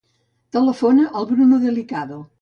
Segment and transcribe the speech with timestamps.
[0.57, 2.23] Telefona al Bruno Delicado.